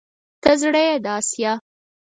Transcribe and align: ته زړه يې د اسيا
ته 0.41 0.51
زړه 0.61 0.81
يې 0.89 0.95
د 1.03 1.07
اسيا 1.17 1.53